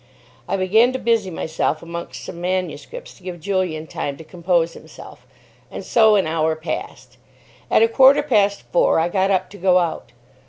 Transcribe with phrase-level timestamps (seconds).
[0.47, 5.27] I began to busy myself amongst some manuscripts to give Julian time to compose himself.
[5.69, 7.17] And so an hour passed.
[7.69, 10.11] At a quarter past four I got up to go out.